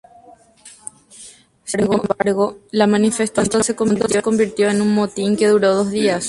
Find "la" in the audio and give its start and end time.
2.71-2.87